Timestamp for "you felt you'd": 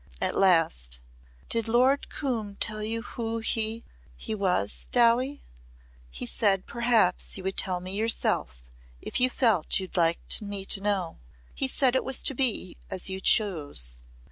9.19-9.95